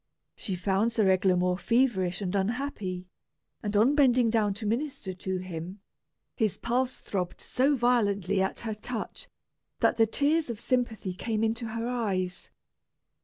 [0.35, 3.05] She found Sir Eglamour feverish and unhappy,
[3.61, 5.79] and on bending down to minister to him,
[6.35, 9.27] his pulse throbbed so violently at her touch,
[9.79, 12.49] that the tears of sympathy came into her eyes.